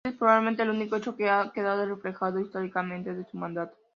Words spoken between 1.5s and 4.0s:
quedado reflejado históricamente de su mandato.